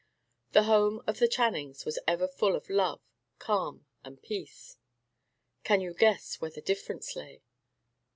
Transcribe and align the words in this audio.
The 0.53 0.63
home 0.63 1.03
of 1.05 1.19
the 1.19 1.27
Channings 1.27 1.85
was 1.85 1.99
ever 2.07 2.27
full 2.27 2.55
of 2.55 2.71
love, 2.71 3.01
calm, 3.37 3.85
and 4.03 4.19
peace. 4.19 4.77
Can 5.63 5.79
you 5.79 5.93
guess 5.93 6.41
where 6.41 6.49
the 6.49 6.59
difference 6.59 7.15
lay? 7.15 7.43